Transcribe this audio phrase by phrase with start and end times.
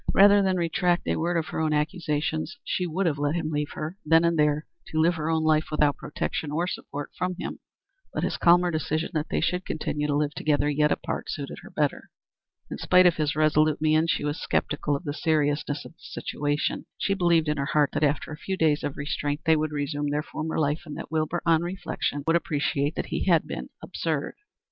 [0.15, 3.69] Rather than retract a word of her own accusations she would have let him leave
[3.73, 7.59] her, then and there, to live her own life without protection or support from him,
[8.11, 11.69] but his calmer decision that they should continue to live together, yet apart, suited her
[11.69, 12.09] better.
[12.71, 16.87] In spite of his resolute mien she was sceptical of the seriousness of the situation.
[16.97, 20.09] She believed in her heart that after a few days of restraint they would resume
[20.09, 24.33] their former life, and that Wilbur, on reflection, would appreciate that he had been absurd.